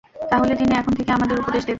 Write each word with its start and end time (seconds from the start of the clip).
তাহলে 0.31 0.53
তিনি 0.55 0.73
এখন 0.75 0.93
থেকে 0.93 1.11
আমাদের 1.11 1.37
উপদেশ 1.37 1.61
দেবেন? 1.61 1.69